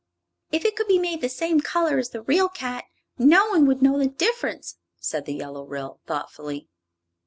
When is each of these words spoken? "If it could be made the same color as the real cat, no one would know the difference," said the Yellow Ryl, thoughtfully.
"If 0.51 0.65
it 0.65 0.75
could 0.75 0.87
be 0.87 0.97
made 0.97 1.21
the 1.21 1.29
same 1.29 1.61
color 1.61 1.99
as 1.99 2.09
the 2.09 2.23
real 2.23 2.49
cat, 2.49 2.85
no 3.19 3.49
one 3.51 3.67
would 3.67 3.83
know 3.83 3.99
the 3.99 4.07
difference," 4.07 4.77
said 4.97 5.25
the 5.25 5.35
Yellow 5.35 5.63
Ryl, 5.63 6.01
thoughtfully. 6.07 6.67